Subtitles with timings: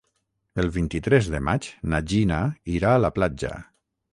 [0.63, 2.41] El vint-i-tres de maig na Gina
[2.79, 3.53] irà a la platja.